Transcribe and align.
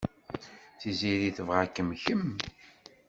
Tiziri 0.79 1.29
tebɣa-kem 1.37 1.89
kemm. 2.03 2.29